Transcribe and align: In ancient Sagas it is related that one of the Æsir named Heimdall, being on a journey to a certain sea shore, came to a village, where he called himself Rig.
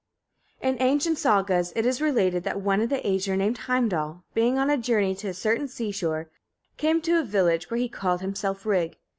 In 0.63 0.77
ancient 0.81 1.19
Sagas 1.19 1.71
it 1.75 1.85
is 1.85 2.01
related 2.01 2.43
that 2.43 2.59
one 2.59 2.81
of 2.81 2.89
the 2.89 3.01
Æsir 3.01 3.37
named 3.37 3.59
Heimdall, 3.59 4.23
being 4.33 4.57
on 4.57 4.71
a 4.71 4.75
journey 4.75 5.13
to 5.13 5.27
a 5.27 5.33
certain 5.35 5.67
sea 5.67 5.91
shore, 5.91 6.31
came 6.75 7.01
to 7.01 7.19
a 7.19 7.23
village, 7.23 7.69
where 7.69 7.79
he 7.79 7.87
called 7.87 8.21
himself 8.21 8.65
Rig. 8.65 8.97